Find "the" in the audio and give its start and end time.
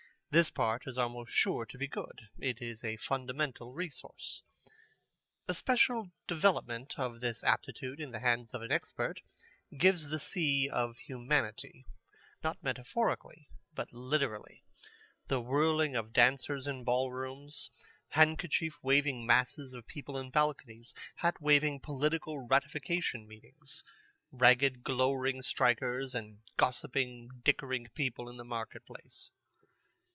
8.11-8.21, 10.07-10.21, 15.27-15.41, 28.37-28.45